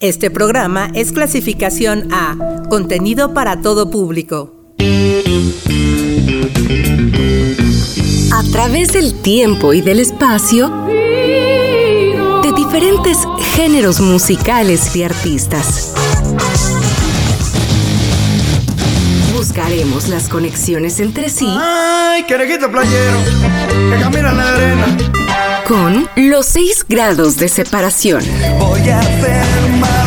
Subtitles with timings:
[0.00, 2.34] Este programa es clasificación A,
[2.70, 4.54] contenido para todo público.
[8.32, 13.18] A través del tiempo y del espacio, de diferentes
[13.56, 15.92] géneros musicales y artistas.
[19.36, 21.46] Buscaremos las conexiones entre sí.
[21.46, 23.18] ¡Ay, querejito playero!
[23.90, 24.96] Que camina en la arena.
[25.70, 28.24] Con los seis grados de separación.
[28.58, 29.99] Voy a hacer maletas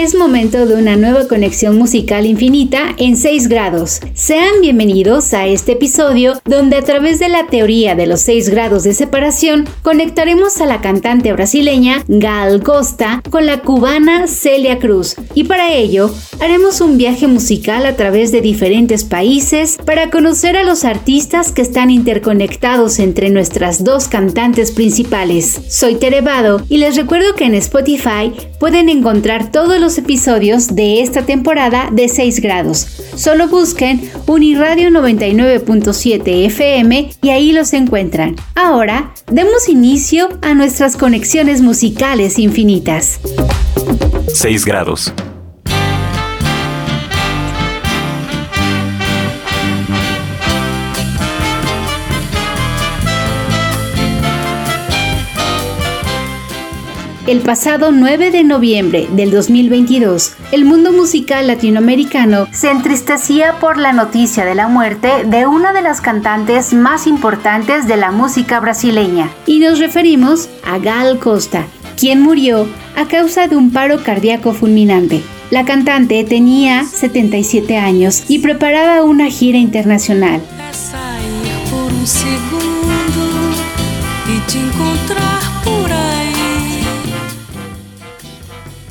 [0.00, 4.00] Es momento de una nueva conexión musical infinita en 6 grados.
[4.14, 8.82] Sean bienvenidos a este episodio donde a través de la teoría de los 6 grados
[8.84, 15.16] de separación conectaremos a la cantante brasileña Gal Costa con la cubana Celia Cruz.
[15.34, 16.10] Y para ello
[16.40, 21.60] haremos un viaje musical a través de diferentes países para conocer a los artistas que
[21.60, 25.60] están interconectados entre nuestras dos cantantes principales.
[25.68, 31.22] Soy Terevado y les recuerdo que en Spotify pueden encontrar todos los episodios de esta
[31.22, 32.86] temporada de 6 grados.
[33.16, 38.36] Solo busquen Uniradio 99.7 FM y ahí los encuentran.
[38.54, 43.18] Ahora, demos inicio a nuestras conexiones musicales infinitas.
[44.32, 45.12] 6 grados.
[57.26, 63.92] El pasado 9 de noviembre del 2022, el mundo musical latinoamericano se entristecía por la
[63.92, 69.30] noticia de la muerte de una de las cantantes más importantes de la música brasileña.
[69.44, 71.66] Y nos referimos a Gal Costa,
[71.98, 75.22] quien murió a causa de un paro cardíaco fulminante.
[75.50, 80.40] La cantante tenía 77 años y preparaba una gira internacional.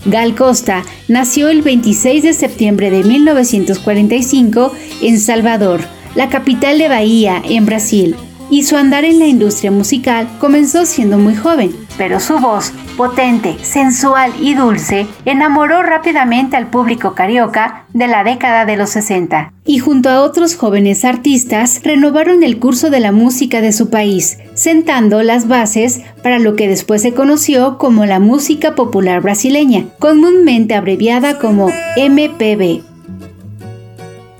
[0.09, 5.81] Gal Costa nació el 26 de septiembre de 1945 en Salvador,
[6.15, 8.15] la capital de Bahía, en Brasil,
[8.49, 13.55] y su andar en la industria musical comenzó siendo muy joven, pero su voz, potente,
[13.61, 19.79] sensual y dulce, enamoró rápidamente al público carioca de la década de los 60, y
[19.79, 25.23] junto a otros jóvenes artistas renovaron el curso de la música de su país, sentando
[25.23, 31.39] las bases para lo que después se conoció como la música popular brasileña, comúnmente abreviada
[31.39, 32.83] como MPB.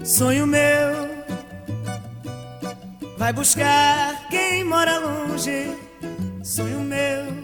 [0.04, 1.08] Sonho meu
[3.18, 5.72] vai buscar quem mora longe.
[6.44, 7.39] Sonho meu,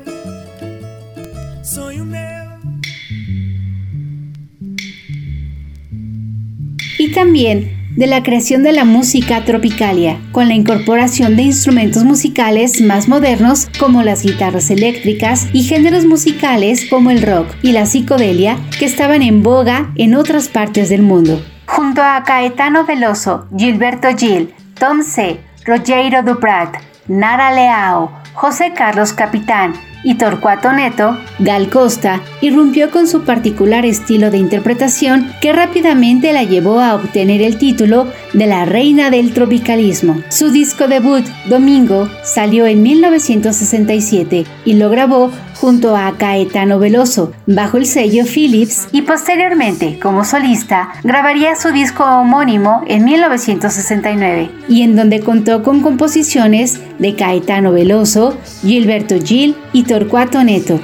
[6.98, 12.82] y también de la creación de la música tropicalia, con la incorporación de instrumentos musicales
[12.82, 18.58] más modernos como las guitarras eléctricas y géneros musicales como el rock y la psicodelia
[18.80, 21.42] que estaban en boga en otras partes del mundo.
[21.68, 26.76] Junto a Caetano Veloso, Gilberto Gil, Tom C., Rogero Duprat,
[27.08, 29.74] Nara Leao, José Carlos Capitán
[30.06, 36.44] y Torcuato Neto, Gal Costa irrumpió con su particular estilo de interpretación que rápidamente la
[36.44, 40.22] llevó a obtener el título de la reina del tropicalismo.
[40.30, 47.78] Su disco debut, Domingo, salió en 1967 y lo grabó junto a Caetano Veloso, bajo
[47.78, 54.96] el sello Philips, y posteriormente, como solista, grabaría su disco homónimo en 1969, y en
[54.96, 60.80] donde contó con composiciones de Caetano Veloso, Gilberto Gil y Torcuato Neto.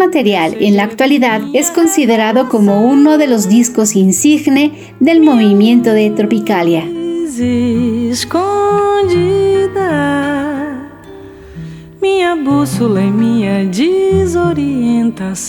[0.00, 6.10] Material en la actualidad es considerado como uno de los discos insigne del movimiento de
[6.10, 6.84] Tropicalia.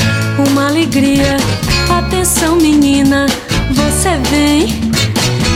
[0.49, 1.37] uma alegria.
[1.97, 3.25] Atenção, menina,
[3.71, 4.91] você vem.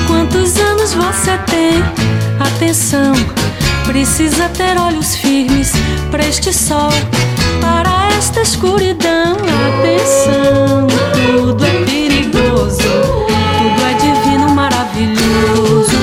[0.08, 1.84] Quantos anos você tem?
[2.40, 3.14] Atenção,
[3.86, 5.74] precisa ter olhos firmes
[6.10, 6.92] para este sol,
[7.60, 9.38] para esta escuridão.
[9.70, 12.78] Atenção, tudo é perigoso,
[13.58, 15.98] tudo é divino, maravilhoso.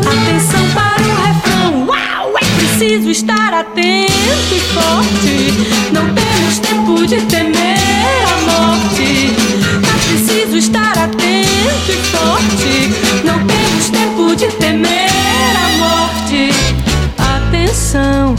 [0.00, 5.92] Atenção para o refrão, uau, é preciso estar atento e forte.
[5.92, 6.19] Não temos
[17.90, 18.29] coração.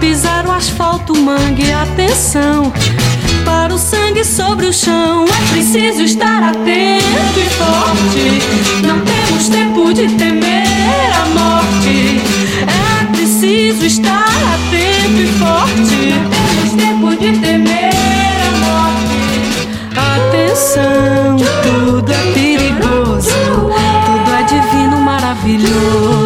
[0.00, 2.72] Pisar o asfalto, mangue, atenção.
[3.44, 8.86] Para o sangue sobre o chão, é preciso estar atento e forte.
[8.86, 10.66] Não temos tempo de temer
[11.14, 12.20] a morte.
[12.66, 16.12] É preciso estar atento e forte.
[16.12, 17.92] Não temos tempo de temer
[18.46, 19.16] a morte.
[20.16, 26.25] Atenção, tudo é perigoso, tudo é divino, maravilhoso.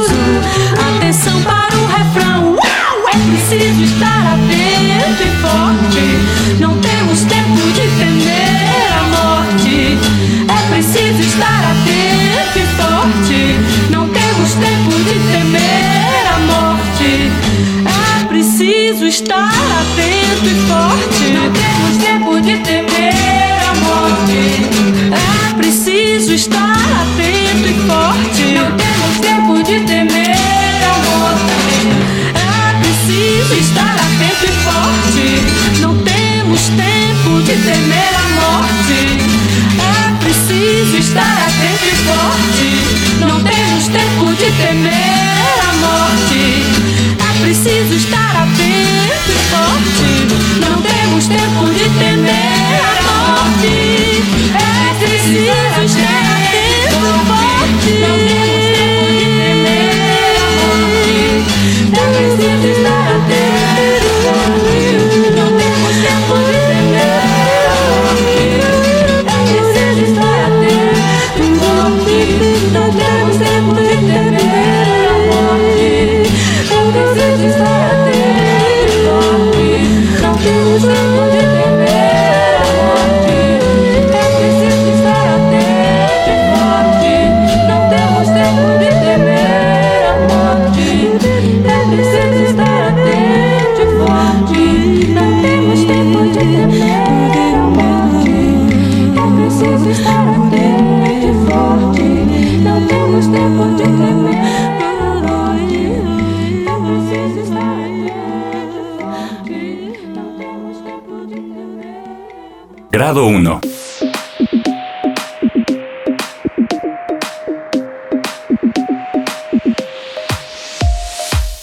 [113.11, 113.61] Grado 1.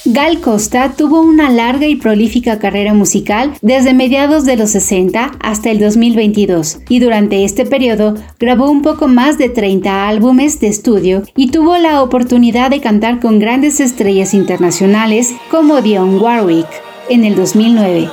[0.08, 5.72] Gal Costa tuvo una larga y prolífica carrera musical desde mediados de los 60 hasta
[5.72, 11.24] el 2022 y durante este periodo grabó un poco más de 30 álbumes de estudio
[11.38, 16.68] y tuvo la oportunidad de cantar con grandes estrellas internacionales como Dionne Warwick
[17.08, 18.10] en el 2009.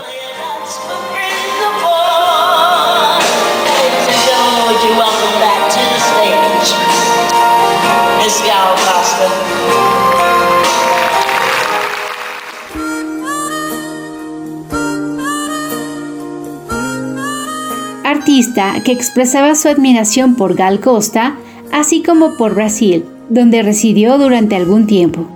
[18.25, 21.37] Artista que expresaba su admiración por Gal Costa,
[21.71, 25.27] así como por Brasil, donde residió durante algún tiempo.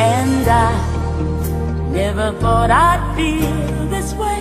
[0.00, 3.46] And I never thought I'd feel
[3.90, 4.40] this way.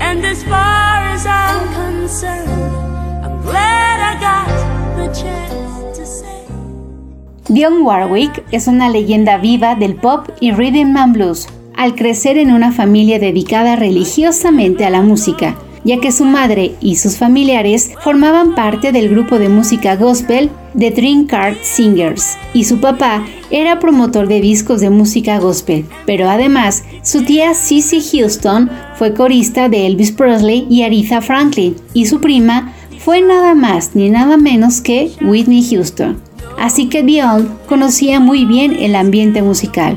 [0.00, 2.48] And as far as I'm concerned,
[3.22, 6.46] I'm glad I got the chance to say.
[7.50, 11.46] Dionne Warwick es una leyenda viva del pop y rhythm and blues.
[11.78, 16.96] Al crecer en una familia dedicada religiosamente a la música, ya que su madre y
[16.96, 22.80] sus familiares formaban parte del grupo de música gospel The Dream Card Singers, y su
[22.80, 29.14] papá era promotor de discos de música gospel, pero además su tía Cissy Houston fue
[29.14, 34.36] corista de Elvis Presley y Aretha Franklin, y su prima fue nada más ni nada
[34.36, 36.20] menos que Whitney Houston.
[36.58, 39.96] Así que Beyond conocía muy bien el ambiente musical.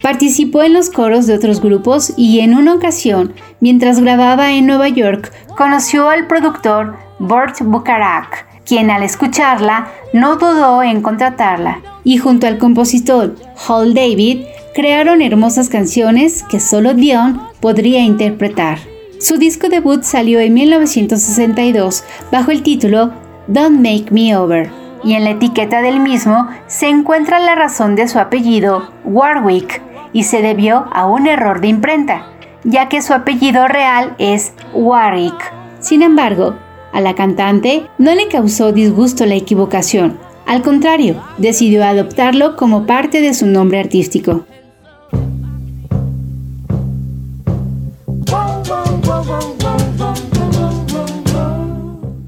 [0.00, 4.88] Participó en los coros de otros grupos y en una ocasión, mientras grababa en Nueva
[4.88, 12.46] York, conoció al productor Burt Bukarak, quien al escucharla no dudó en contratarla, y junto
[12.46, 13.34] al compositor
[13.68, 18.78] Hall David crearon hermosas canciones que solo Dion podría interpretar.
[19.20, 23.12] Su disco debut salió en 1962 bajo el título
[23.48, 24.70] Don't Make Me Over,
[25.02, 29.82] y en la etiqueta del mismo se encuentra la razón de su apellido, Warwick,
[30.12, 32.26] y se debió a un error de imprenta,
[32.62, 35.52] ya que su apellido real es Warwick.
[35.80, 36.54] Sin embargo,
[36.92, 43.20] a la cantante no le causó disgusto la equivocación, al contrario, decidió adoptarlo como parte
[43.20, 44.46] de su nombre artístico.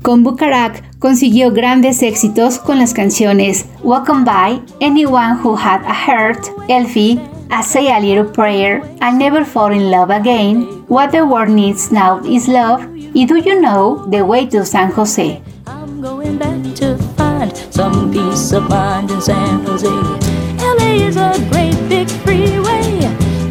[0.02, 6.48] Con Bukarak consiguió grandes éxitos con las canciones Welcome By, Anyone Who Had a Heart,
[6.68, 11.50] Elfie, I Say a Little Prayer, I Never Fall in Love Again, What the World
[11.50, 15.42] Needs Now Is Love y Do You Know the Way to San Jose.
[15.66, 19.86] I'm going back to find some peace of mind in San Jose.
[19.86, 23.00] LA is a great big freeway.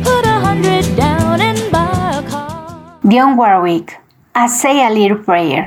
[0.04, 2.98] Put a hundred down and buy a car.
[3.04, 3.98] Dionne Warwick,
[4.42, 5.66] I Say a Little Prayer.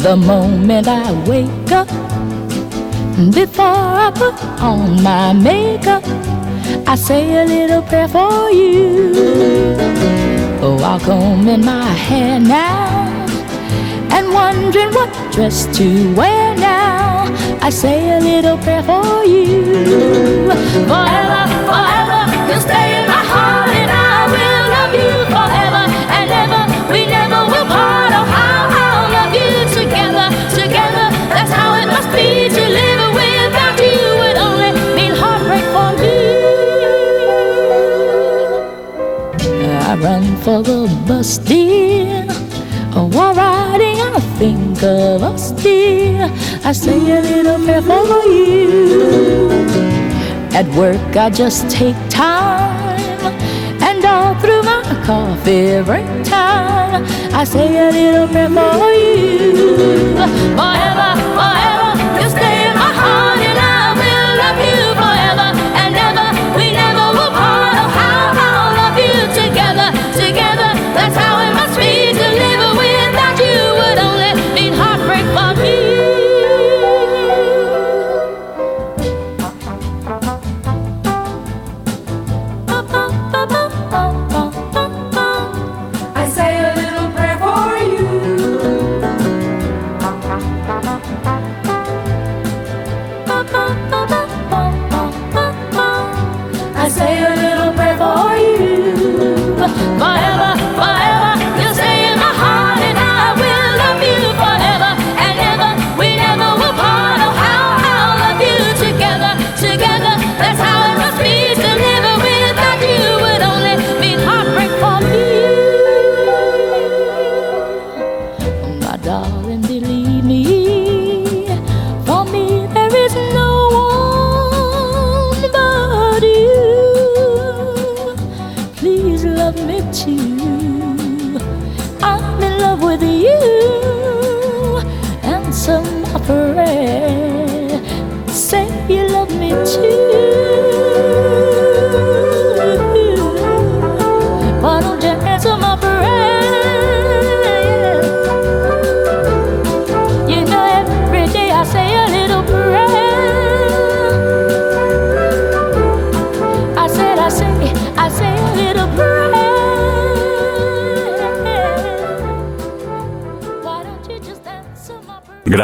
[0.00, 1.88] The moment I wake up,
[3.34, 6.02] before I put on my makeup,
[6.88, 10.35] I say a little prayer for you.
[10.62, 13.26] I'll comb in my hair now,
[14.10, 17.26] and wondering what dress to wear now.
[17.62, 19.62] I say a little prayer for you.
[20.90, 25.82] Forever, forever, you'll stay in my heart, and I will love you forever
[26.18, 26.62] and ever.
[26.92, 28.12] We never will part.
[28.18, 31.06] Oh, how I'll love you together, together.
[31.34, 33.05] That's how it must be to live
[40.06, 42.24] run for the bus, dear.
[42.94, 46.30] Oh, while riding, I think of us, dear.
[46.68, 49.50] I say a little prayer for you.
[50.58, 53.32] At work, I just take time,
[53.88, 57.02] and all through my coffee break time,
[57.40, 59.54] I say a little prayer for you.
[60.58, 61.75] Forever, forever,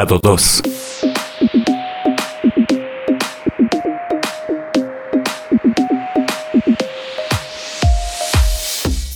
[0.03, 0.63] Grado 2.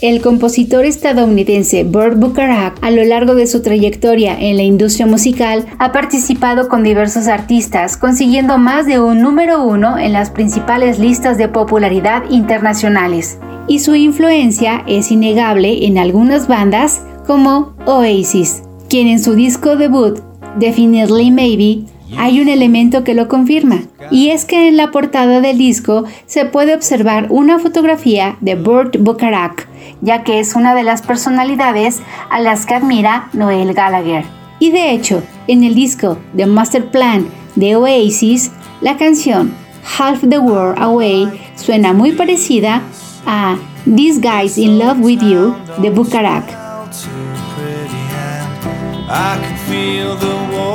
[0.01, 5.67] El compositor estadounidense Burt Bacharach, a lo largo de su trayectoria en la industria musical,
[5.81, 11.37] ha participado con diversos artistas, consiguiendo más de un número uno en las principales listas
[11.37, 13.41] de popularidad internacionales.
[13.67, 20.21] Y su influencia es innegable en algunas bandas como Oasis, quien en su disco debut,
[20.59, 21.85] Definitely Maybe,
[22.17, 26.45] hay un elemento que lo confirma, y es que en la portada del disco se
[26.45, 29.67] puede observar una fotografía de Burt Bacharach,
[30.01, 34.25] ya que es una de las personalidades a las que admira Noel Gallagher.
[34.61, 39.53] Y de hecho, en el disco The Master Plan de Oasis, la canción
[39.99, 42.83] Half the World Away suena muy parecida
[43.27, 46.47] a This Guy's in Love with You de Bacharach.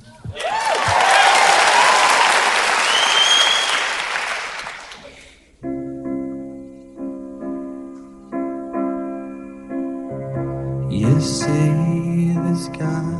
[10.90, 13.19] You see this guy.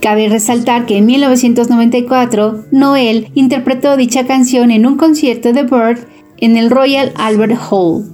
[0.00, 6.08] Cabe resaltar que en 1994 Noel interpretó dicha canción en un concierto de Bird
[6.40, 8.04] en el Royal Albert Hall.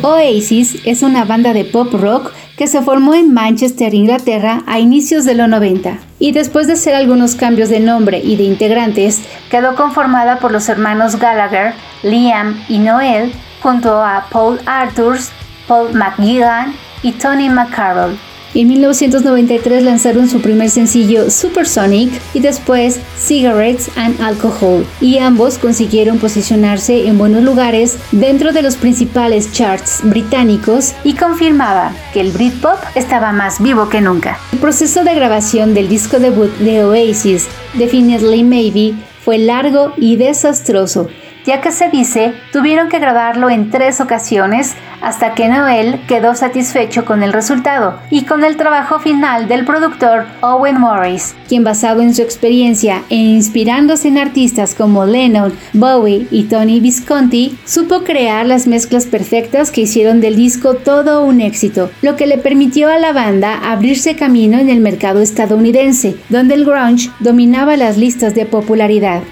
[0.00, 5.24] Oasis es una banda de pop rock que se formó en Manchester, Inglaterra, a inicios
[5.24, 9.76] de los 90, y después de hacer algunos cambios de nombre y de integrantes, quedó
[9.76, 15.30] conformada por los hermanos Gallagher, Liam y Noel, junto a Paul Arthurs,
[15.68, 18.18] Paul McGillan y Tony McCarroll.
[18.54, 26.18] En 1993 lanzaron su primer sencillo Supersonic y después Cigarettes and Alcohol, y ambos consiguieron
[26.18, 32.78] posicionarse en buenos lugares dentro de los principales charts británicos y confirmaba que el Britpop
[32.94, 34.38] estaba más vivo que nunca.
[34.52, 41.08] El proceso de grabación del disco debut de Oasis, Definitely Maybe, fue largo y desastroso,
[41.48, 47.06] ya que se dice tuvieron que grabarlo en tres ocasiones hasta que Noel quedó satisfecho
[47.06, 52.14] con el resultado y con el trabajo final del productor Owen Morris, quien basado en
[52.14, 58.66] su experiencia e inspirándose en artistas como Lennon, Bowie y Tony Visconti, supo crear las
[58.66, 63.14] mezclas perfectas que hicieron del disco todo un éxito, lo que le permitió a la
[63.14, 69.22] banda abrirse camino en el mercado estadounidense, donde el grunge dominaba las listas de popularidad.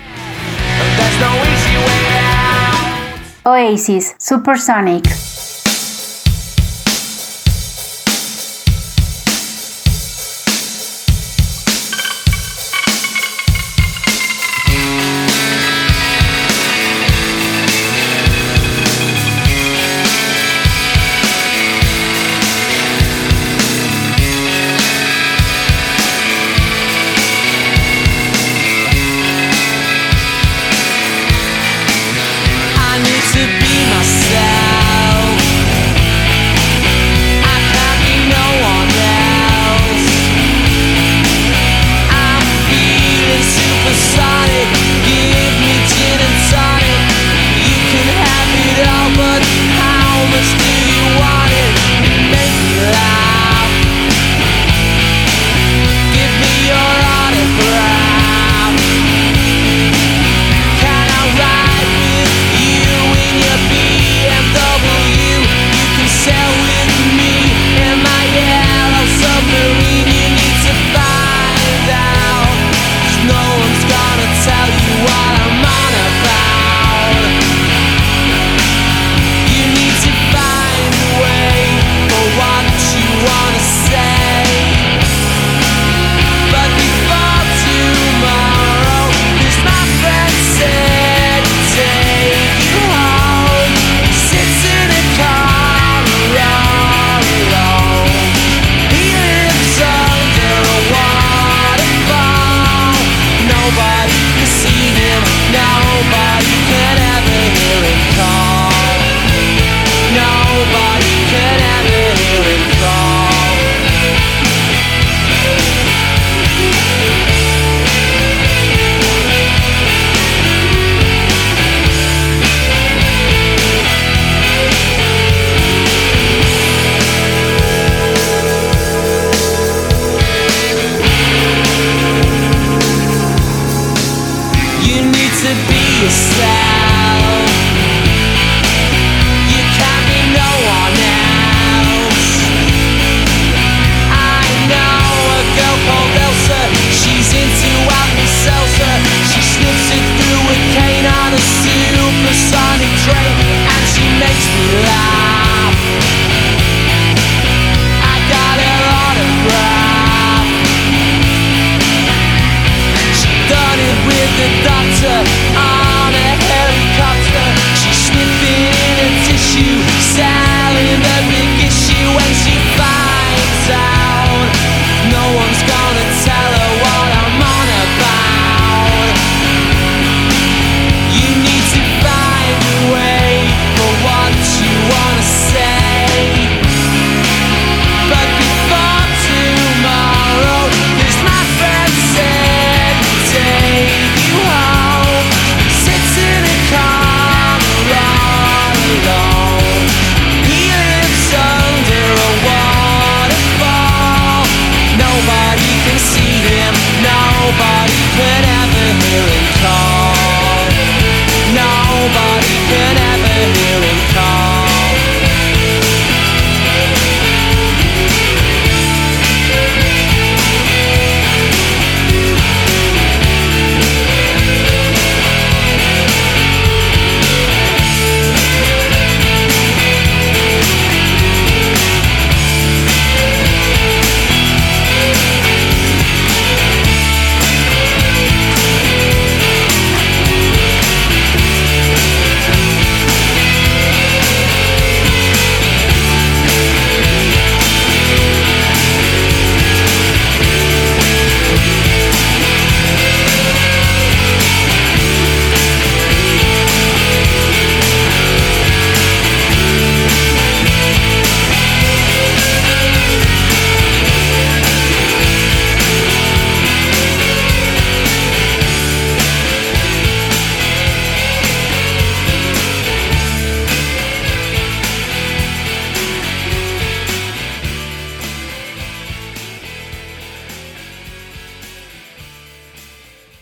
[3.47, 5.05] Oasis Supersonic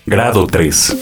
[0.06, 0.96] Grado 3.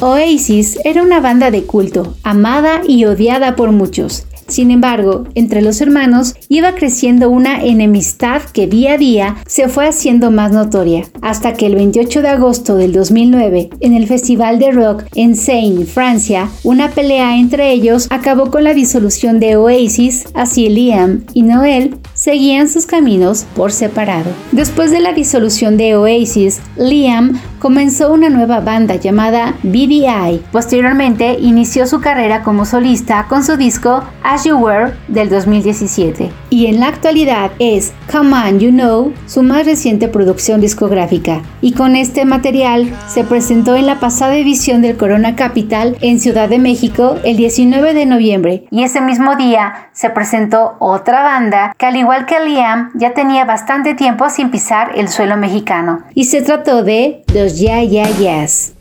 [0.00, 4.26] Oasis era una banda de culto, amada y odiada por muchos.
[4.52, 9.88] Sin embargo, entre los hermanos iba creciendo una enemistad que día a día se fue
[9.88, 14.72] haciendo más notoria, hasta que el 28 de agosto del 2009, en el Festival de
[14.72, 20.68] Rock en Seine, Francia, una pelea entre ellos acabó con la disolución de Oasis, así
[20.68, 24.30] Liam y Noel seguían sus caminos por separado.
[24.52, 30.40] Después de la disolución de Oasis, Liam comenzó una nueva banda llamada BDI.
[30.52, 36.30] Posteriormente inició su carrera como solista con su disco As You Were del 2017.
[36.50, 41.42] Y en la actualidad es Come On You Know, su más reciente producción discográfica.
[41.60, 46.48] Y con este material se presentó en la pasada edición del Corona Capital en Ciudad
[46.48, 48.64] de México el 19 de noviembre.
[48.70, 53.44] Y ese mismo día se presentó otra banda que al igual que Liam ya tenía
[53.44, 56.02] bastante tiempo sin pisar el suelo mexicano.
[56.14, 58.74] Y se trató de los Yeah Yeah Yes.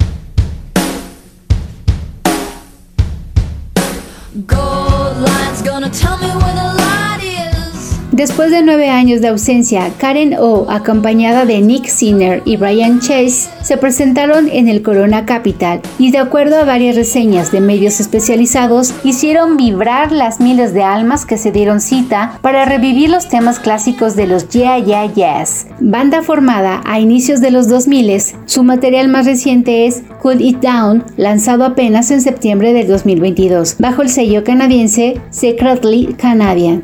[8.21, 13.49] Después de nueve años de ausencia, Karen O, acompañada de Nick Sinner y Brian Chase,
[13.63, 18.93] se presentaron en el Corona Capital y de acuerdo a varias reseñas de medios especializados,
[19.03, 24.15] hicieron vibrar las miles de almas que se dieron cita para revivir los temas clásicos
[24.15, 25.65] de los Yeah Yeah Yes.
[25.79, 31.03] Banda formada a inicios de los 2000, su material más reciente es Cool It Down,
[31.17, 36.83] lanzado apenas en septiembre del 2022, bajo el sello canadiense Secretly Canadian.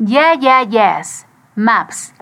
[0.00, 1.26] Yeah, yeah, yes.
[1.54, 2.12] Maps.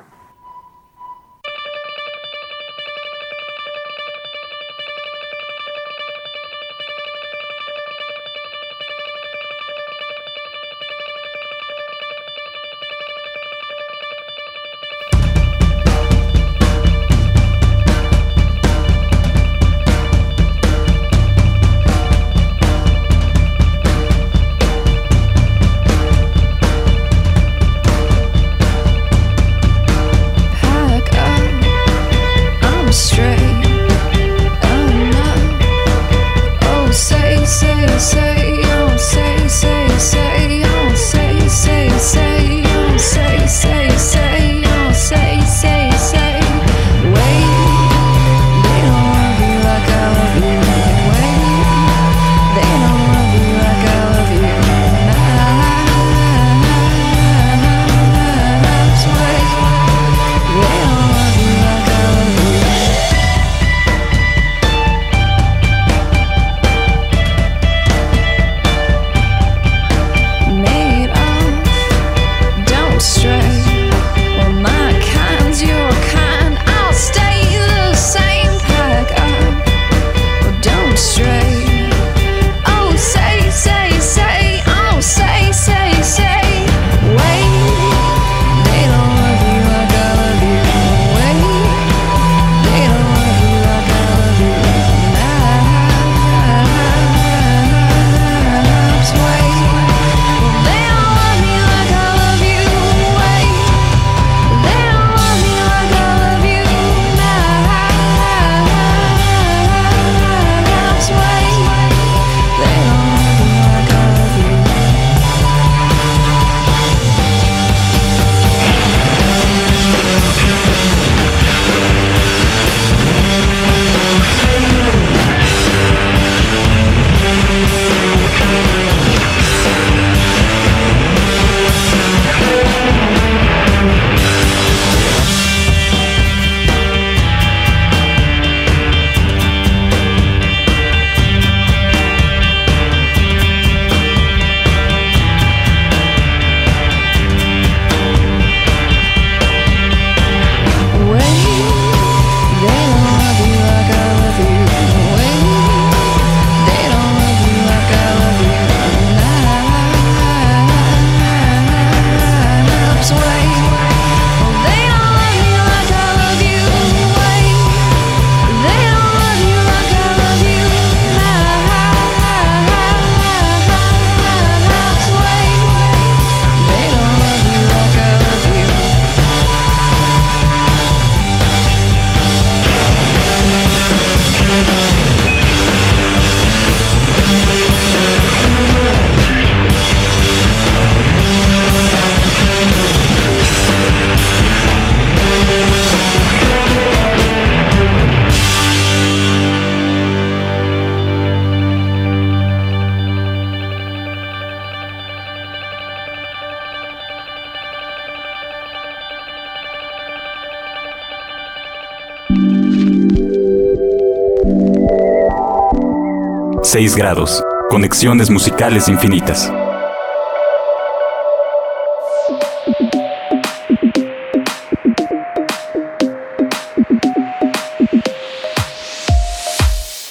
[216.79, 217.43] 6 grados.
[217.71, 219.53] Conexiones musicales infinitas.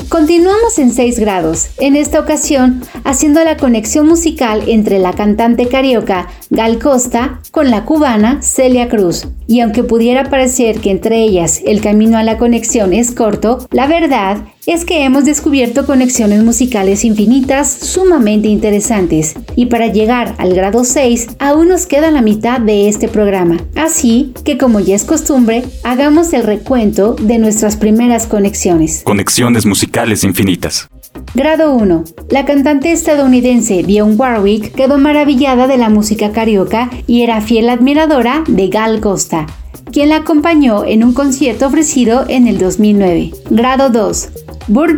[0.09, 6.27] Continuamos en 6 grados, en esta ocasión haciendo la conexión musical entre la cantante carioca
[6.49, 9.25] Gal Costa con la cubana Celia Cruz.
[9.47, 13.87] Y aunque pudiera parecer que entre ellas el camino a la conexión es corto, la
[13.87, 19.33] verdad es que hemos descubierto conexiones musicales infinitas sumamente interesantes.
[19.55, 23.57] Y para llegar al grado 6, aún nos queda la mitad de este programa.
[23.75, 29.01] Así que como ya es costumbre, hagamos el recuento de nuestras primeras conexiones.
[29.03, 30.89] Conexiones musicales infinitas.
[31.33, 32.03] Grado 1.
[32.29, 38.43] La cantante estadounidense Dionne Warwick quedó maravillada de la música carioca y era fiel admiradora
[38.47, 39.45] de Gal Costa,
[39.91, 43.31] quien la acompañó en un concierto ofrecido en el 2009.
[43.49, 44.29] Grado 2.
[44.67, 44.97] Burt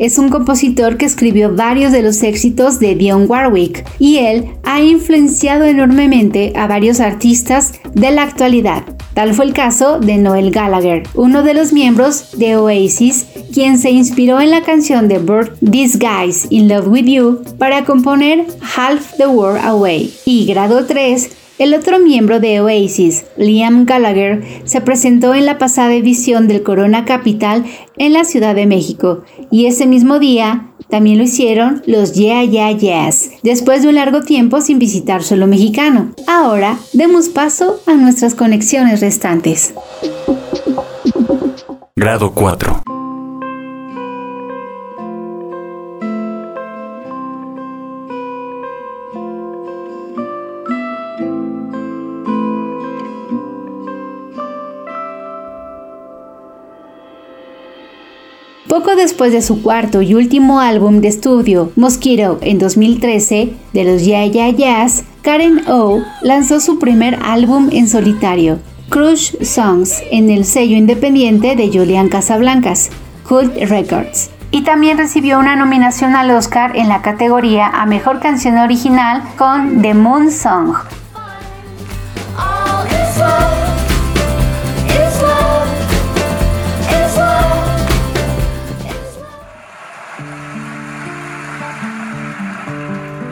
[0.00, 4.80] es un compositor que escribió varios de los éxitos de Dionne Warwick y él ha
[4.80, 8.82] influenciado enormemente a varios artistas de la actualidad.
[9.12, 13.90] Tal fue el caso de Noel Gallagher, uno de los miembros de Oasis, quien se
[13.90, 19.18] inspiró en la canción de Burt This Guy's in Love with You para componer Half
[19.18, 20.14] the World Away.
[20.24, 25.94] Y grado 3 el otro miembro de Oasis, Liam Gallagher, se presentó en la pasada
[25.94, 27.66] edición del Corona Capital
[27.98, 32.72] en la Ciudad de México y ese mismo día también lo hicieron los Yeah Yeah
[32.72, 36.14] Yes, después de un largo tiempo sin visitar suelo mexicano.
[36.26, 39.74] Ahora demos paso a nuestras conexiones restantes.
[41.94, 42.89] Grado 4.
[58.70, 64.06] Poco después de su cuarto y último álbum de estudio, Mosquito, en 2013, de los
[64.06, 70.44] Ya Ya Jazz, Karen O lanzó su primer álbum en solitario, Crush Songs, en el
[70.44, 72.90] sello independiente de Julian Casablancas,
[73.28, 74.30] Cult Records.
[74.52, 79.82] Y también recibió una nominación al Oscar en la categoría a Mejor Canción Original con
[79.82, 80.76] The Moon Song,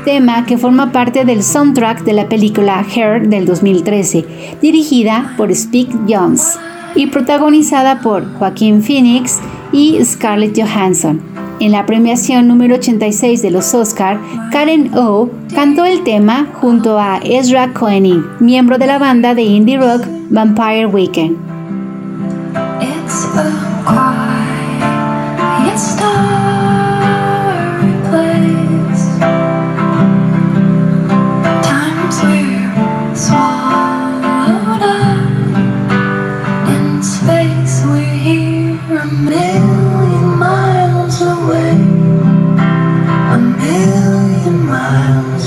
[0.08, 4.24] tema que forma parte del soundtrack de la película Hair del 2013,
[4.62, 6.58] dirigida por Spike Jones
[6.94, 9.38] y protagonizada por Joaquín Phoenix
[9.70, 11.20] y Scarlett Johansson.
[11.60, 14.18] En la premiación número 86 de los Oscar,
[14.50, 19.76] Karen O cantó el tema junto a Ezra Koenig, miembro de la banda de indie
[19.76, 21.57] rock Vampire Weekend.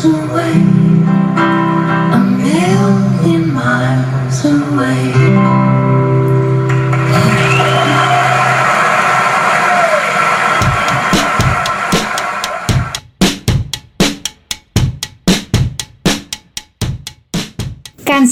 [0.05, 0.53] away,
[2.13, 5.60] a million miles away.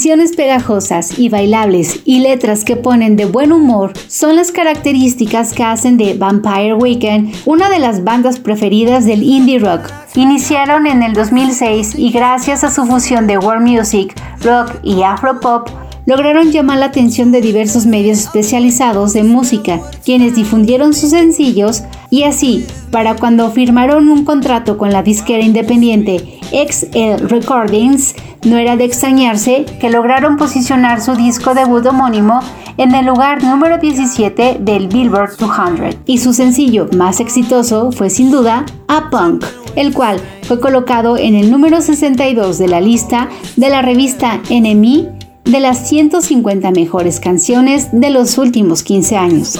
[0.00, 5.62] Canciones pegajosas y bailables y letras que ponen de buen humor son las características que
[5.62, 9.92] hacen de Vampire Weekend una de las bandas preferidas del indie rock.
[10.14, 15.68] Iniciaron en el 2006 y gracias a su fusión de world music, rock y afropop,
[16.06, 22.24] lograron llamar la atención de diversos medios especializados de música, quienes difundieron sus sencillos y
[22.24, 28.84] así, para cuando firmaron un contrato con la disquera independiente XL Recordings, no era de
[28.84, 32.40] extrañarse que lograron posicionar su disco debut homónimo
[32.78, 38.30] en el lugar número 17 del Billboard 200 y su sencillo más exitoso fue sin
[38.30, 39.44] duda A Punk,
[39.76, 45.19] el cual fue colocado en el número 62 de la lista de la revista NME
[45.50, 49.58] de las 150 mejores canciones de los últimos 15 años.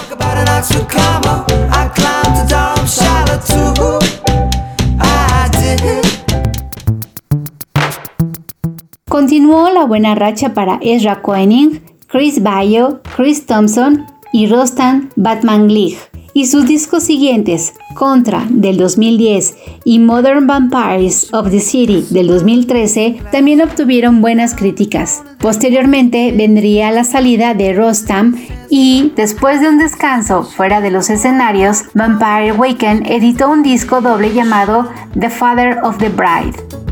[9.09, 15.97] Continuó la buena racha para Ezra Koenig, Chris Bayo, Chris Thompson y Rostan Batman League.
[16.33, 23.17] Y sus discos siguientes, Contra del 2010 y Modern Vampires of the City del 2013,
[23.31, 25.23] también obtuvieron buenas críticas.
[25.39, 28.37] Posteriormente vendría la salida de Rostam
[28.69, 34.33] y, después de un descanso fuera de los escenarios, Vampire Waken editó un disco doble
[34.33, 34.89] llamado
[35.19, 36.90] The Father of the Bride.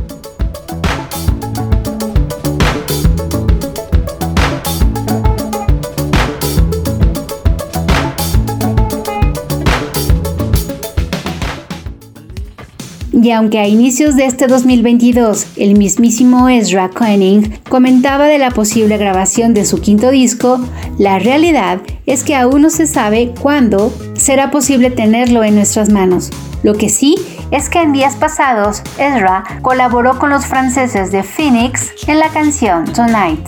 [13.21, 18.97] Y aunque a inicios de este 2022 el mismísimo Ezra Koenig comentaba de la posible
[18.97, 20.58] grabación de su quinto disco,
[20.97, 26.29] la realidad es que aún no se sabe cuándo será posible tenerlo en nuestras manos.
[26.63, 27.17] Lo que sí
[27.51, 32.86] es que en días pasados Ezra colaboró con los franceses de Phoenix en la canción
[32.86, 33.45] Tonight.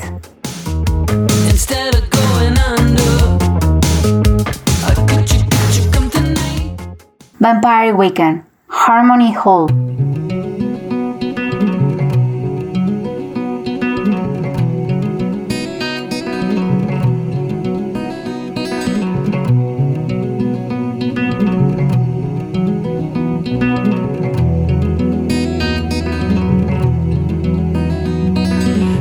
[7.40, 9.68] Vampire Weekend Harmony Hall.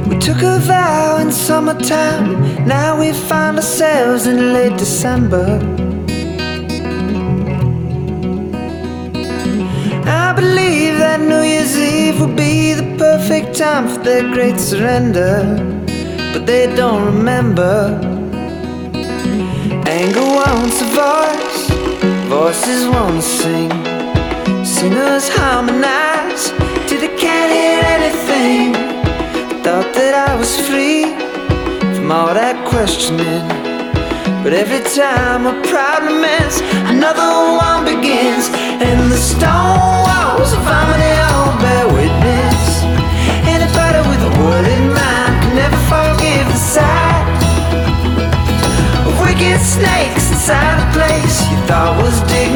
[0.09, 5.90] We took a vow in summertime, now we find ourselves in late December.
[10.41, 15.35] Believe that New Year's Eve will be the perfect time for their great surrender,
[16.33, 17.75] but they don't remember.
[20.01, 21.61] Anger wants a voice,
[22.39, 23.71] voices wanna sing.
[24.65, 26.45] Singers harmonize
[26.87, 28.73] till they can't hear anything.
[29.63, 31.05] Thought that I was free
[31.95, 33.70] from all that questioning.
[34.43, 37.29] But every time a problem ends, another
[37.61, 38.49] one begins.
[38.81, 42.61] And the stone walls of harmony all bear witness.
[43.45, 44.33] Anybody with a
[44.75, 47.27] in mind can never forgive the sight
[49.07, 52.50] of wicked snakes inside a place you thought was dignified.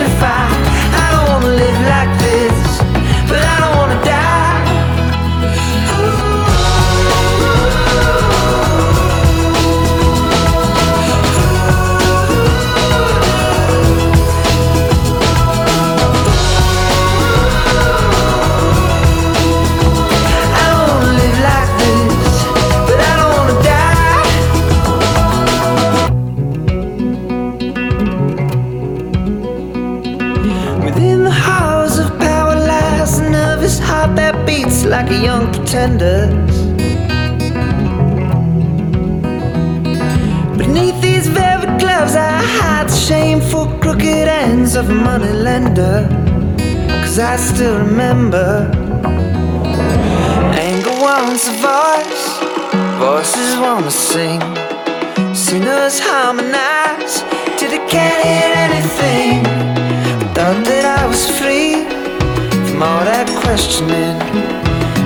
[63.84, 64.18] Questioning.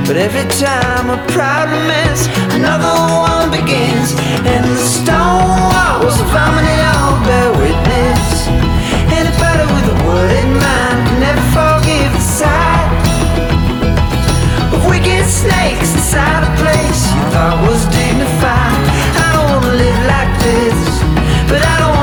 [0.06, 4.12] But every time a problem ends, another one begins.
[4.46, 8.48] And the stone walls of harmony all bear witness.
[9.12, 12.88] Anybody with a word in mind can never forgive the sight
[14.72, 18.80] of wicked snakes inside a place you thought was dignified.
[19.20, 20.78] I don't wanna live like this,
[21.50, 21.97] but I don't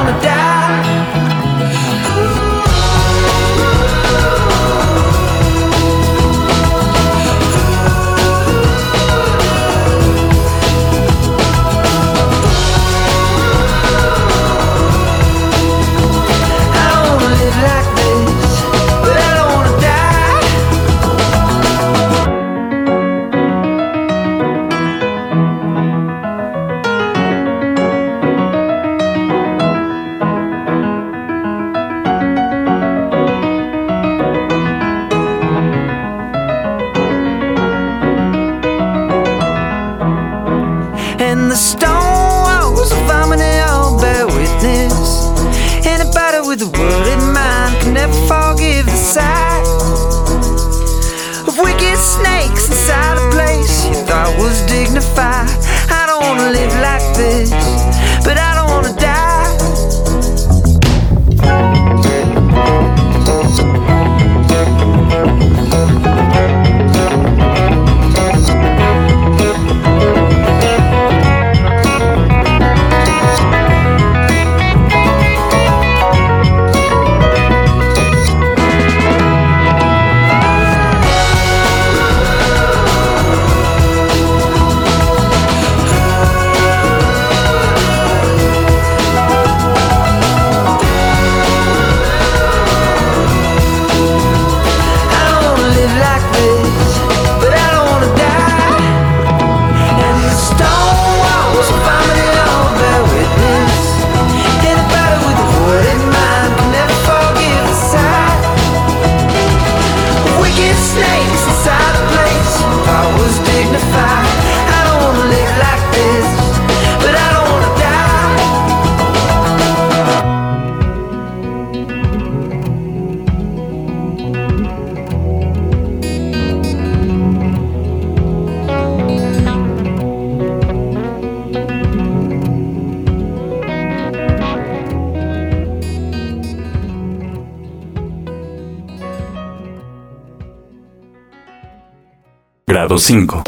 [142.85, 143.41] Grado 5.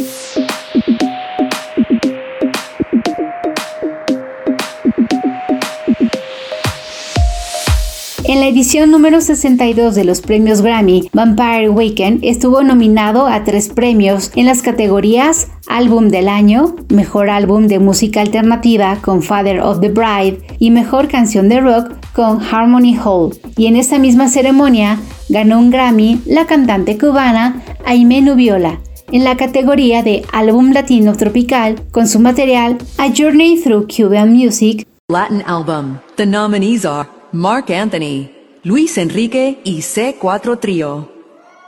[8.23, 13.69] En la edición número 62 de los premios Grammy, Vampire Weekend estuvo nominado a tres
[13.69, 19.81] premios en las categorías Álbum del Año, Mejor Álbum de Música Alternativa con Father of
[19.81, 23.37] the Bride y Mejor Canción de Rock con Harmony Hall.
[23.55, 24.97] Y en esta misma ceremonia
[25.29, 28.79] ganó un Grammy la cantante cubana Aimee Nubiola
[29.11, 34.85] en la categoría de Álbum Latino Tropical con su material A Journey Through Cuban Music.
[35.09, 35.99] Latin Album.
[36.15, 38.29] The nominees are Mark Anthony,
[38.63, 41.09] Luis Enrique y C4 Trío,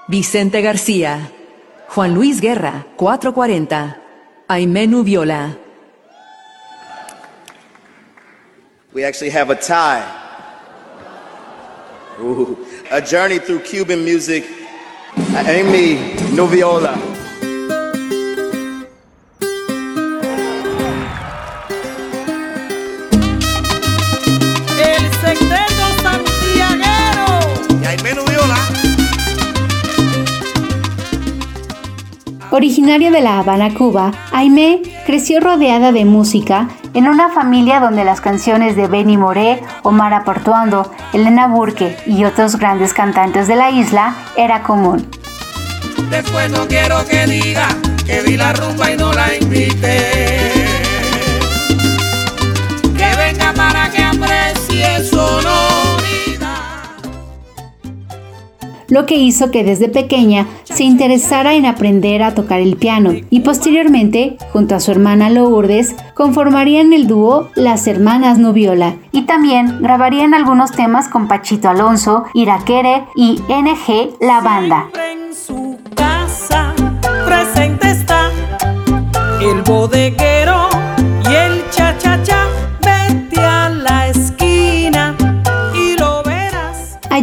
[0.08, 1.32] Vicente García,
[1.88, 4.02] Juan Luis Guerra, 440,
[4.48, 5.58] Aimenu Viola.
[8.94, 10.04] We actually have a tie.
[12.22, 12.58] Ooh,
[12.92, 14.44] a journey through Cuban music.
[15.48, 17.19] Amy Nuviola.
[32.52, 38.22] Originaria de La Habana, Cuba, Aimee creció rodeada de música en una familia donde las
[38.22, 44.16] canciones de Benny Moré, Omar Portuondo, Elena Burke y otros grandes cantantes de la isla
[44.36, 45.08] era común.
[46.10, 47.68] Después no quiero que diga
[48.06, 50.52] que vi la rumba y no la invité.
[52.98, 54.00] Que venga para que.
[58.90, 63.42] Lo que hizo que desde pequeña se interesara en aprender a tocar el piano y
[63.42, 70.34] posteriormente, junto a su hermana Lourdes, conformarían el dúo Las Hermanas Nubiola y también grabarían
[70.34, 74.88] algunos temas con Pachito Alonso, Iraquere y NG La Banda.
[74.94, 76.74] En su casa
[77.26, 78.30] presente está
[79.42, 80.49] el bodeguero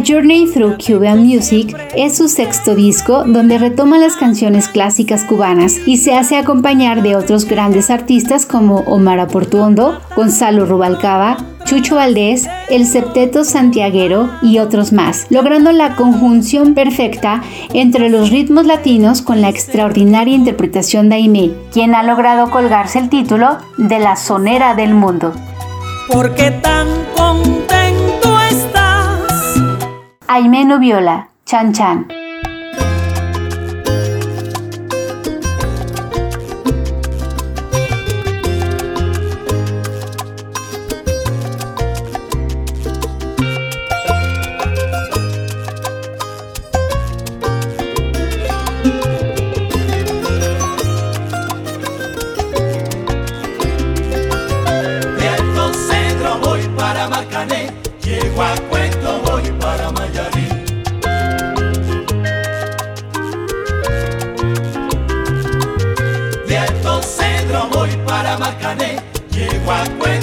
[0.07, 5.97] Journey Through Cuban Music es su sexto disco donde retoma las canciones clásicas cubanas y
[5.97, 11.35] se hace acompañar de otros grandes artistas como Omar Aportuondo, Gonzalo Rubalcaba,
[11.65, 17.43] Chucho Valdés, El Septeto Santiaguero y otros más, logrando la conjunción perfecta
[17.73, 23.09] entre los ritmos latinos con la extraordinaria interpretación de Aimee, quien ha logrado colgarse el
[23.09, 25.33] título de la sonera del mundo.
[26.07, 27.86] Porque tan contento estás.
[30.29, 32.07] Aimee Nubiola, Chan Chan.
[58.07, 58.76] De
[69.67, 70.16] llego a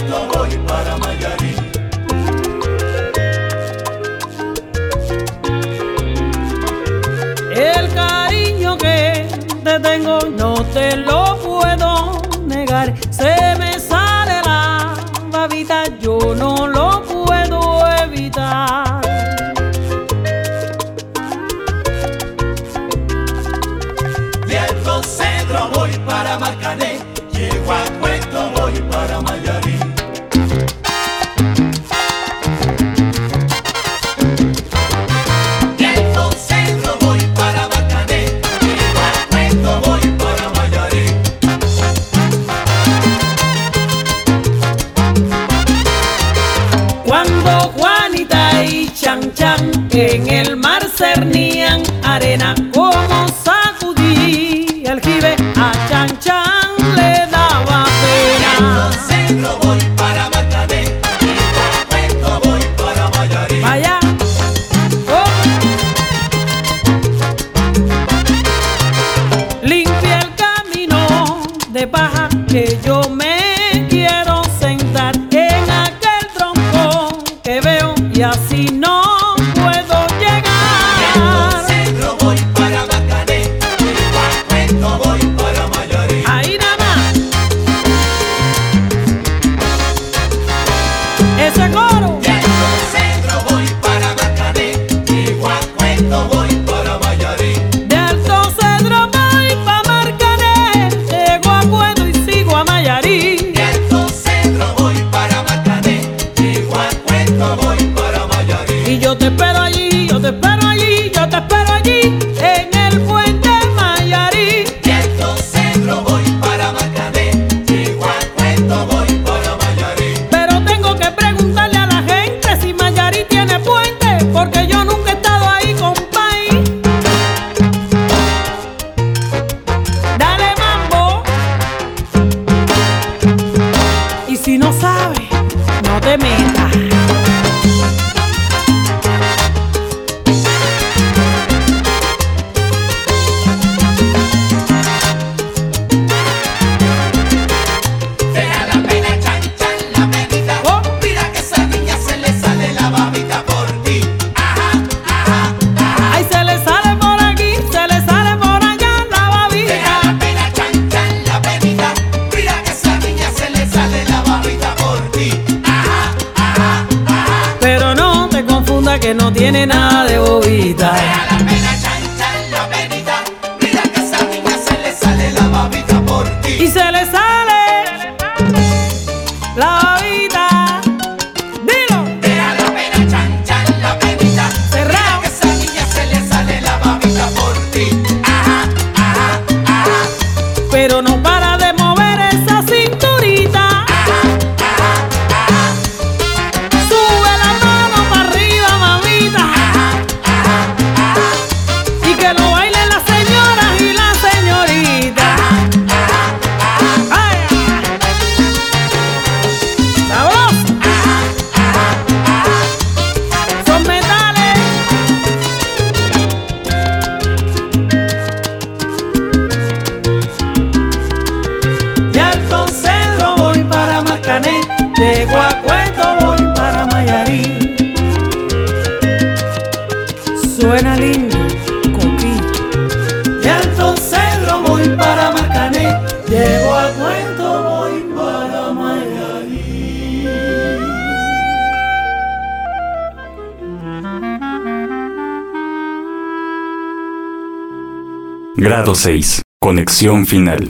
[248.75, 249.43] Grado 6.
[249.61, 250.69] Conexión final.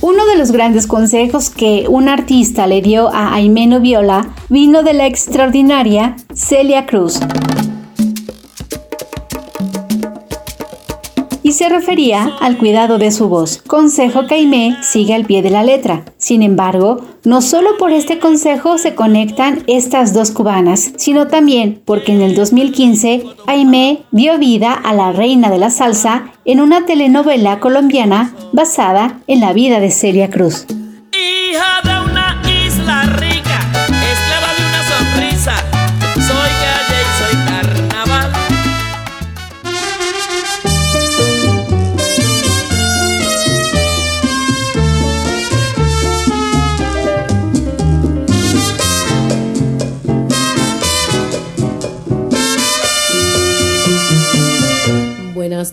[0.00, 4.92] Uno de los grandes consejos que un artista le dio a Aimeno Viola vino de
[4.92, 7.18] la extraordinaria Celia Cruz.
[11.58, 15.64] Se refería al cuidado de su voz, consejo que Aimé sigue al pie de la
[15.64, 16.04] letra.
[16.16, 22.12] Sin embargo, no solo por este consejo se conectan estas dos cubanas, sino también porque
[22.12, 27.58] en el 2015 Aimé dio vida a la reina de la salsa en una telenovela
[27.58, 30.64] colombiana basada en la vida de Celia Cruz.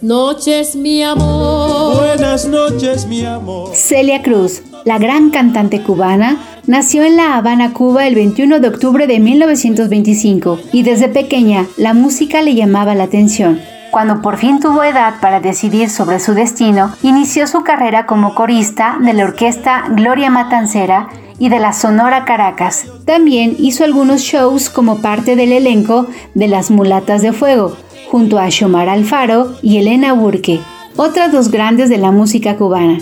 [0.06, 1.96] Noches, mi amor.
[1.96, 3.72] Buenas noches, mi amor.
[3.74, 6.38] Celia Cruz, la gran cantante cubana,
[6.68, 11.96] nació en La Habana, Cuba el 21 de octubre de 1925 y desde pequeña la
[11.96, 13.60] música le llamaba la atención.
[13.90, 18.98] Cuando por fin tuvo edad para decidir sobre su destino, inició su carrera como corista
[19.02, 22.86] de la orquesta Gloria Matancera y de la Sonora Caracas.
[23.06, 27.76] También hizo algunos shows como parte del elenco de Las Mulatas de Fuego,
[28.16, 30.62] junto a Xomar Alfaro y Elena Burke,
[30.96, 33.02] otras dos grandes de la música cubana.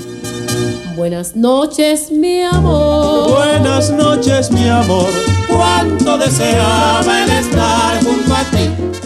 [0.95, 3.29] Buenas noches, mi amor.
[3.29, 5.05] Buenas noches, mi amor.
[5.47, 9.02] Cuánto deseaba el estar junto a ti.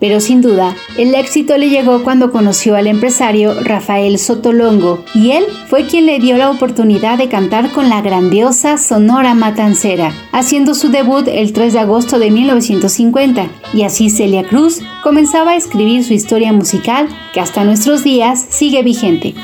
[0.00, 5.44] Pero sin duda, el éxito le llegó cuando conoció al empresario Rafael Sotolongo y él
[5.68, 10.88] fue quien le dio la oportunidad de cantar con la grandiosa Sonora Matancera, haciendo su
[10.88, 13.48] debut el 3 de agosto de 1950.
[13.74, 18.82] Y así Celia Cruz comenzaba a escribir su historia musical que hasta nuestros días sigue
[18.82, 19.34] vigente.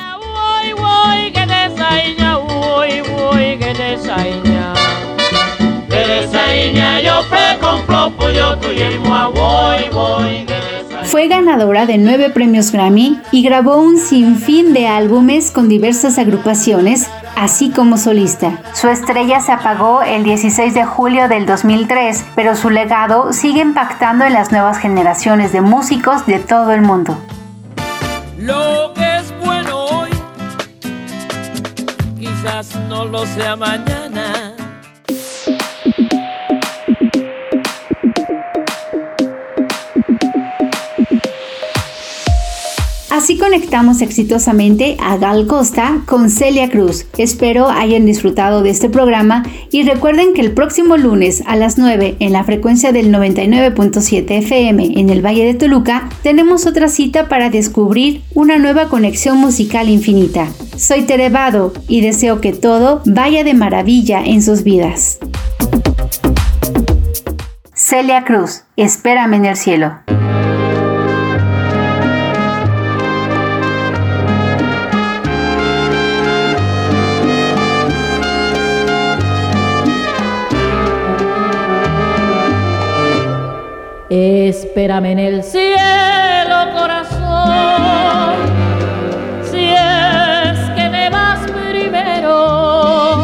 [11.05, 17.09] Fue ganadora de nueve premios Grammy y grabó un sinfín de álbumes con diversas agrupaciones,
[17.37, 18.61] así como solista.
[18.75, 24.25] Su estrella se apagó el 16 de julio del 2003, pero su legado sigue impactando
[24.25, 27.17] en las nuevas generaciones de músicos de todo el mundo.
[28.39, 30.11] Lo que es bueno hoy,
[32.19, 34.66] quizás no lo sea mañana.
[43.17, 47.07] Así conectamos exitosamente a Gal Costa con Celia Cruz.
[47.17, 52.17] Espero hayan disfrutado de este programa y recuerden que el próximo lunes a las 9
[52.21, 57.49] en la frecuencia del 99.7 FM en el Valle de Toluca tenemos otra cita para
[57.49, 60.49] descubrir una nueva conexión musical infinita.
[60.77, 65.21] Soy Terevado y deseo que todo vaya de maravilla en sus vidas.
[67.73, 70.16] Celia Cruz, espérame en el cielo.
[84.19, 88.33] Espérame en el cielo, corazón,
[89.43, 93.19] si es que me vas primero.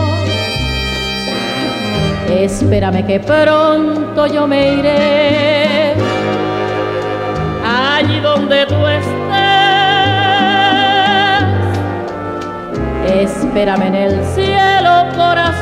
[2.28, 5.95] Espérame que pronto yo me iré
[7.64, 9.12] allí donde tú estés.
[13.07, 15.61] Espérame en el cielo, corazón.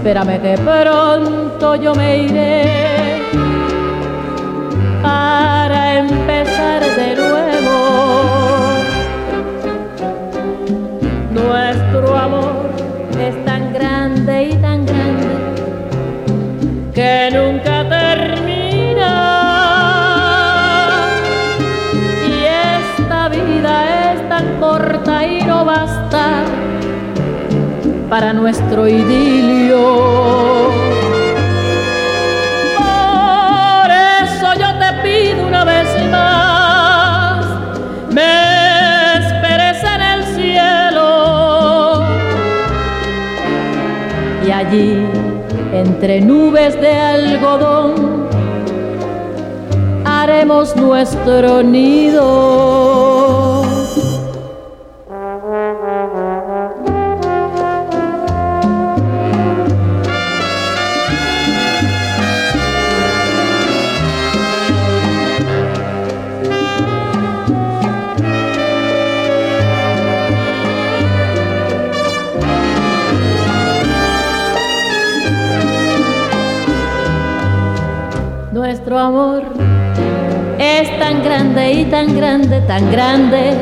[0.00, 3.20] Espérame que pronto yo me iré
[5.02, 7.76] para empezar de nuevo.
[11.30, 12.70] Nuestro amor
[13.20, 15.28] es tan grande y tan grande
[16.94, 17.79] que nunca
[28.20, 29.80] para nuestro idilio.
[32.76, 33.90] Por
[34.20, 37.46] eso yo te pido una vez más,
[38.12, 42.04] me esperes en el cielo.
[44.46, 45.06] Y allí,
[45.72, 48.28] entre nubes de algodón,
[50.04, 53.19] haremos nuestro nido.
[79.00, 79.42] Amor
[80.58, 83.54] es tan grande y tan grande, tan grande,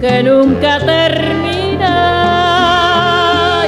[0.00, 1.94] que nunca termina.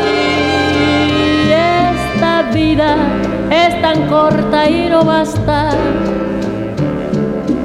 [0.05, 2.96] Y esta vida
[3.51, 5.70] es tan corta y no basta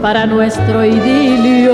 [0.02, 1.74] para nuestro idilio.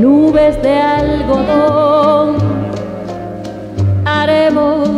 [0.00, 2.36] Nubes de algodón,
[4.04, 4.88] haremos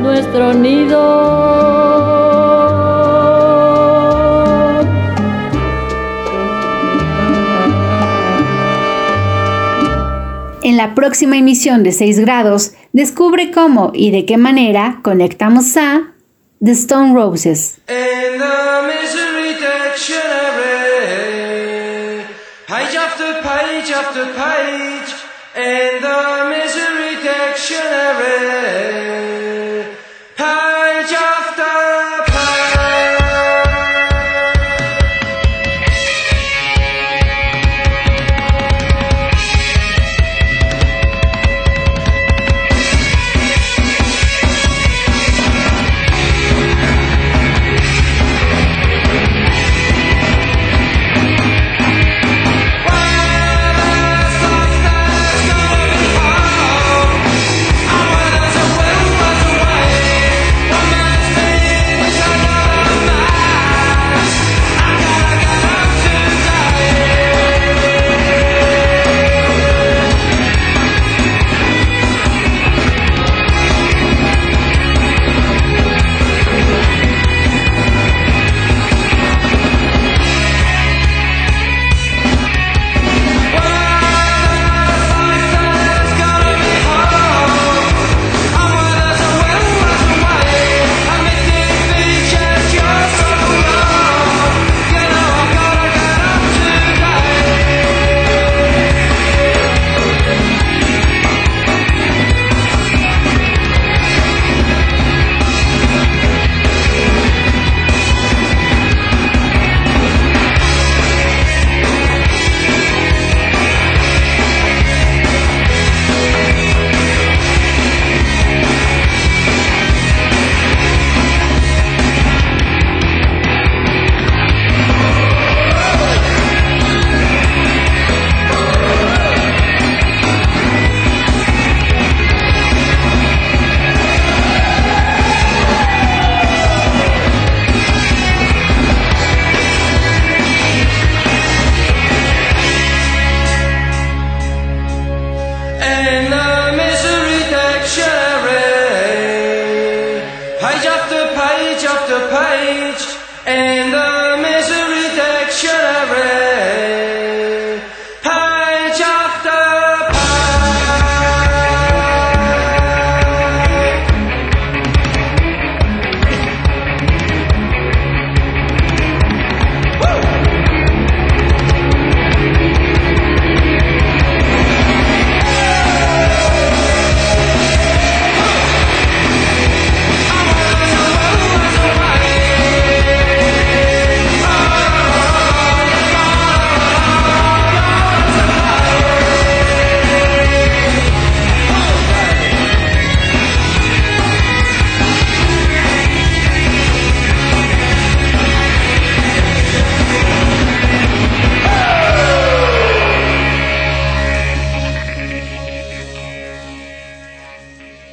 [0.00, 1.88] nuestro nido.
[10.62, 16.12] En la próxima emisión de 6 grados, descubre cómo y de qué manera conectamos a
[16.62, 17.80] The Stone Roses.
[17.88, 18.68] In the
[24.18, 24.57] 着太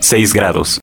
[0.05, 0.69] 6 grados.